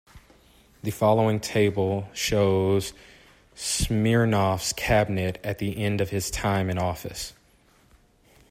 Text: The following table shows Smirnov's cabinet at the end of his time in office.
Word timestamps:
The 0.81 0.89
following 0.89 1.39
table 1.39 2.09
shows 2.11 2.93
Smirnov's 3.55 4.73
cabinet 4.73 5.39
at 5.43 5.59
the 5.59 5.77
end 5.77 6.01
of 6.01 6.09
his 6.09 6.31
time 6.31 6.71
in 6.71 6.79
office. 6.79 7.33